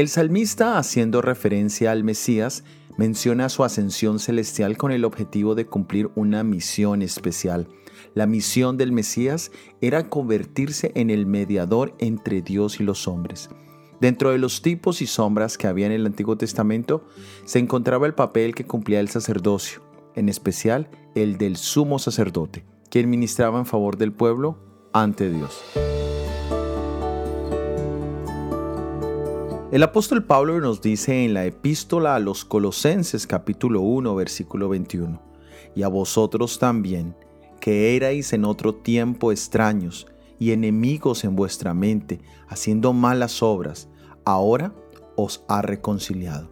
El 0.00 0.08
salmista, 0.08 0.78
haciendo 0.78 1.20
referencia 1.20 1.92
al 1.92 2.04
Mesías, 2.04 2.64
menciona 2.96 3.50
su 3.50 3.64
ascensión 3.64 4.18
celestial 4.18 4.78
con 4.78 4.92
el 4.92 5.04
objetivo 5.04 5.54
de 5.54 5.66
cumplir 5.66 6.10
una 6.14 6.42
misión 6.42 7.02
especial. 7.02 7.68
La 8.14 8.26
misión 8.26 8.78
del 8.78 8.92
Mesías 8.92 9.52
era 9.82 10.08
convertirse 10.08 10.92
en 10.94 11.10
el 11.10 11.26
mediador 11.26 11.94
entre 11.98 12.40
Dios 12.40 12.80
y 12.80 12.82
los 12.82 13.06
hombres. 13.08 13.50
Dentro 14.00 14.30
de 14.30 14.38
los 14.38 14.62
tipos 14.62 15.02
y 15.02 15.06
sombras 15.06 15.58
que 15.58 15.66
había 15.66 15.84
en 15.84 15.92
el 15.92 16.06
Antiguo 16.06 16.38
Testamento 16.38 17.04
se 17.44 17.58
encontraba 17.58 18.06
el 18.06 18.14
papel 18.14 18.54
que 18.54 18.64
cumplía 18.64 19.00
el 19.00 19.10
sacerdocio, 19.10 19.82
en 20.14 20.30
especial 20.30 20.88
el 21.14 21.36
del 21.36 21.58
sumo 21.58 21.98
sacerdote, 21.98 22.64
quien 22.90 23.08
ministraba 23.08 23.58
en 23.58 23.66
favor 23.66 23.96
del 23.96 24.12
pueblo 24.12 24.58
ante 24.92 25.30
Dios. 25.30 25.62
El 29.70 29.84
apóstol 29.84 30.24
Pablo 30.24 30.60
nos 30.60 30.80
dice 30.80 31.24
en 31.24 31.32
la 31.32 31.44
epístola 31.44 32.16
a 32.16 32.18
los 32.18 32.44
Colosenses 32.44 33.28
capítulo 33.28 33.82
1 33.82 34.16
versículo 34.16 34.68
21, 34.68 35.22
y 35.76 35.84
a 35.84 35.88
vosotros 35.88 36.58
también, 36.58 37.14
que 37.60 37.94
erais 37.94 38.32
en 38.32 38.44
otro 38.44 38.74
tiempo 38.74 39.30
extraños 39.30 40.08
y 40.40 40.50
enemigos 40.50 41.22
en 41.22 41.36
vuestra 41.36 41.72
mente, 41.72 42.20
haciendo 42.48 42.92
malas 42.92 43.44
obras, 43.44 43.88
ahora 44.24 44.74
os 45.14 45.44
ha 45.46 45.62
reconciliado. 45.62 46.48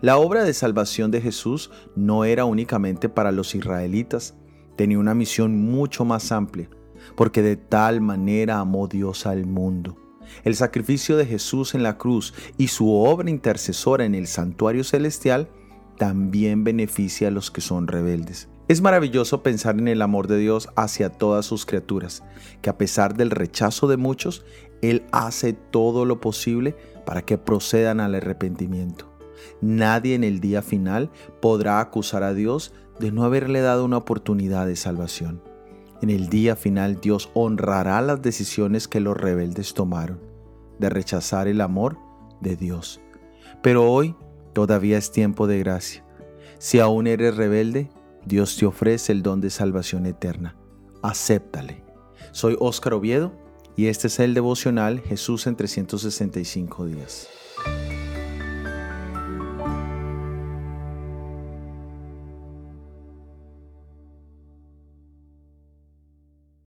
La 0.00 0.18
obra 0.18 0.44
de 0.44 0.54
salvación 0.54 1.10
de 1.10 1.20
Jesús 1.20 1.72
no 1.96 2.24
era 2.24 2.44
únicamente 2.44 3.08
para 3.08 3.32
los 3.32 3.56
israelitas, 3.56 4.36
tenía 4.76 4.98
una 4.98 5.14
misión 5.14 5.56
mucho 5.56 6.04
más 6.04 6.32
amplia, 6.32 6.68
porque 7.14 7.42
de 7.42 7.56
tal 7.56 8.00
manera 8.00 8.58
amó 8.58 8.88
Dios 8.88 9.26
al 9.26 9.46
mundo 9.46 9.96
el 10.42 10.54
sacrificio 10.54 11.16
de 11.16 11.26
Jesús 11.26 11.74
en 11.74 11.82
la 11.82 11.98
cruz 11.98 12.34
y 12.58 12.68
su 12.68 12.92
obra 12.92 13.30
intercesora 13.30 14.04
en 14.04 14.14
el 14.14 14.26
santuario 14.26 14.84
celestial 14.84 15.48
también 15.96 16.64
beneficia 16.64 17.28
a 17.28 17.30
los 17.30 17.50
que 17.50 17.60
son 17.60 17.86
rebeldes. 17.86 18.48
Es 18.66 18.80
maravilloso 18.80 19.42
pensar 19.42 19.78
en 19.78 19.88
el 19.88 20.02
amor 20.02 20.26
de 20.26 20.38
Dios 20.38 20.68
hacia 20.74 21.10
todas 21.10 21.46
sus 21.46 21.66
criaturas, 21.66 22.24
que 22.62 22.70
a 22.70 22.78
pesar 22.78 23.14
del 23.14 23.30
rechazo 23.30 23.86
de 23.86 23.98
muchos, 23.98 24.44
Él 24.80 25.04
hace 25.12 25.52
todo 25.52 26.04
lo 26.04 26.20
posible 26.20 26.74
para 27.04 27.22
que 27.22 27.36
procedan 27.36 28.00
al 28.00 28.14
arrepentimiento. 28.14 29.13
Nadie 29.60 30.14
en 30.14 30.24
el 30.24 30.40
día 30.40 30.62
final 30.62 31.10
podrá 31.40 31.80
acusar 31.80 32.22
a 32.22 32.34
Dios 32.34 32.72
de 32.98 33.12
no 33.12 33.24
haberle 33.24 33.60
dado 33.60 33.84
una 33.84 33.98
oportunidad 33.98 34.66
de 34.66 34.76
salvación. 34.76 35.42
En 36.02 36.10
el 36.10 36.28
día 36.28 36.56
final 36.56 37.00
Dios 37.00 37.30
honrará 37.34 38.00
las 38.02 38.20
decisiones 38.20 38.88
que 38.88 39.00
los 39.00 39.16
rebeldes 39.16 39.74
tomaron, 39.74 40.20
de 40.78 40.90
rechazar 40.90 41.48
el 41.48 41.60
amor 41.60 41.98
de 42.40 42.56
Dios. 42.56 43.00
Pero 43.62 43.90
hoy 43.90 44.14
todavía 44.52 44.98
es 44.98 45.10
tiempo 45.10 45.46
de 45.46 45.58
gracia. 45.58 46.04
Si 46.58 46.78
aún 46.78 47.06
eres 47.06 47.36
rebelde, 47.36 47.90
Dios 48.26 48.56
te 48.56 48.66
ofrece 48.66 49.12
el 49.12 49.22
don 49.22 49.40
de 49.40 49.50
salvación 49.50 50.06
eterna. 50.06 50.56
Acéptale. 51.02 51.82
Soy 52.32 52.56
Óscar 52.58 52.94
Oviedo 52.94 53.32
y 53.76 53.86
este 53.86 54.06
es 54.06 54.18
el 54.20 54.34
devocional 54.34 55.00
Jesús 55.00 55.46
en 55.46 55.56
365 55.56 56.86
días. 56.86 57.28